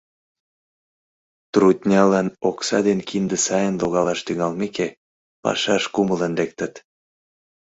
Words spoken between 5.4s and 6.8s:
пашаш кумылын лектыт.